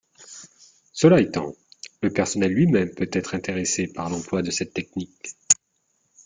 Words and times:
Cela 0.93 1.19
étant, 1.21 1.53
le 2.01 2.09
personnel 2.09 2.51
lui-même 2.53 2.89
peut 2.89 3.07
être 3.13 3.35
intéressé 3.35 3.85
par 3.85 4.09
l’emploi 4.09 4.41
de 4.41 4.49
cette 4.49 4.73
technique. 4.73 5.35